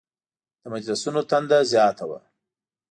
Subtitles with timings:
[0.61, 2.19] د مجلسونو تنده زیاته وه.